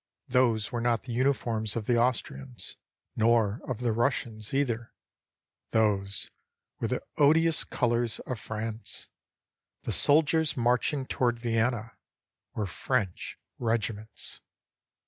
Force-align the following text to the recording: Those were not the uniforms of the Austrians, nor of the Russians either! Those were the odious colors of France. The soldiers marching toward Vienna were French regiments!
Those 0.29 0.71
were 0.71 0.81
not 0.81 1.03
the 1.03 1.13
uniforms 1.13 1.75
of 1.75 1.85
the 1.85 1.95
Austrians, 1.95 2.75
nor 3.15 3.61
of 3.67 3.81
the 3.81 3.91
Russians 3.91 4.51
either! 4.51 4.95
Those 5.69 6.31
were 6.79 6.87
the 6.87 7.03
odious 7.17 7.63
colors 7.63 8.17
of 8.21 8.39
France. 8.39 9.09
The 9.83 9.91
soldiers 9.91 10.57
marching 10.57 11.05
toward 11.05 11.37
Vienna 11.37 11.97
were 12.55 12.65
French 12.65 13.37
regiments! 13.59 14.39